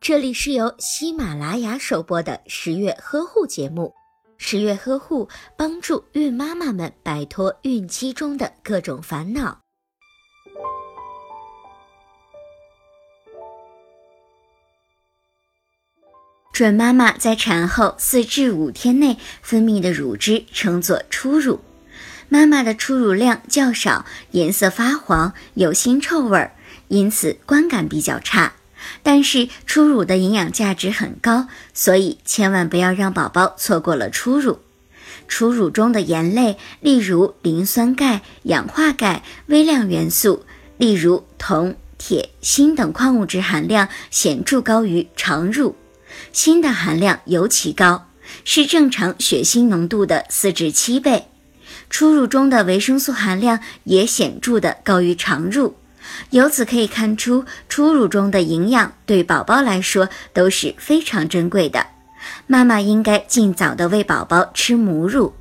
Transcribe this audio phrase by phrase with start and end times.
[0.00, 3.94] 这里是由喜马拉雅首播的十月呵护节目。
[4.36, 9.60] 十月呵护帮助孕妈妈们摆脱孕期中的各种烦恼。
[16.52, 21.60] 准妈妈在产后四至五天内分泌的乳汁称作初乳，
[22.28, 26.54] 妈妈的初乳量较少，颜色发黄，有腥臭味儿，
[26.88, 28.54] 因此观感比较差。
[29.02, 34.60] 但是初乳的营养价值很高，所以千万不要让宝宝错过了初乳。
[35.26, 40.44] 初乳中的盐类，例如磷酸钙、氧化钙、微量元素，
[40.76, 45.76] 例如铜、铁、锌等矿物质含量显著高于常乳，
[46.32, 48.08] 锌的含量尤其高，
[48.44, 51.28] 是正常血锌浓度的四至七倍。
[51.88, 55.76] 初乳中的维生素含量也显著的高于常乳。
[56.30, 61.86] 由此可以看出，初乳中的营养对宝宝来说都是非常珍贵的。
[62.46, 65.34] 妈妈应该尽早的喂宝宝吃母乳。